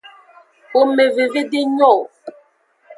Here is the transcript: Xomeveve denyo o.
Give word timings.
Xomeveve 0.69 1.41
denyo 1.51 1.83
o. 1.95 1.95